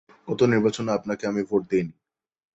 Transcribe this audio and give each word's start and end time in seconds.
গত 0.27 0.41
নির্বাচনে 0.43 0.91
আপনাকে 0.91 1.23
আমি 1.27 1.41
ভোট 1.43 1.63
দেইনি! 1.71 1.93